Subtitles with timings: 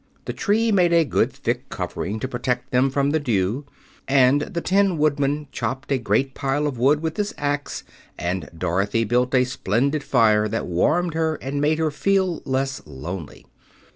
[0.25, 3.67] The tree made a good, thick covering to protect them from the dew,
[4.07, 7.83] and the Tin Woodman chopped a great pile of wood with his axe
[8.17, 13.45] and Dorothy built a splendid fire that warmed her and made her feel less lonely.